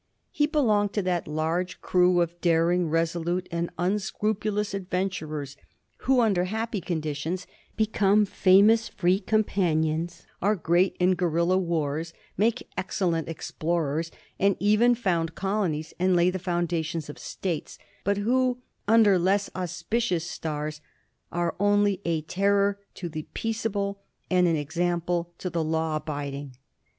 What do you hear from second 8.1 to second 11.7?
famous free com panions, are great in gueiilla